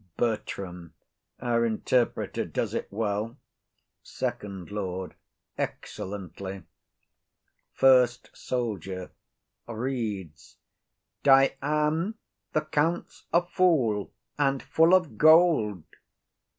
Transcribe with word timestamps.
BERTRAM. 0.17 0.95
Our 1.41 1.63
interpreter 1.63 2.43
does 2.43 2.73
it 2.73 2.87
well. 2.91 3.37
FIRST 4.03 4.71
LORD. 4.71 5.13
Excellently. 5.59 6.63
FIRST 7.71 8.31
SOLDIER. 8.33 9.11
[Reads.] 9.67 10.57
_Dian, 11.23 12.15
the 12.51 12.61
Count's 12.61 13.25
a 13.31 13.43
fool, 13.45 14.11
and 14.39 14.63
full 14.63 14.95
of 14.95 15.19
gold. 15.19 15.83